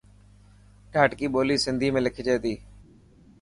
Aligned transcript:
ڌاٽڪي 0.93 1.27
ٻولي 1.33 1.57
سنڌي 1.65 1.87
۾ 1.95 1.99
لکجي 2.05 2.35
ٿي. 2.43 2.53